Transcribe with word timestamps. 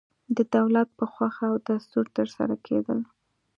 د 0.35 0.39
دولت 0.55 0.89
په 0.99 1.05
خوښه 1.11 1.45
او 1.51 1.57
دستور 1.67 2.05
ترسره 2.17 2.55
کېدل. 2.67 2.99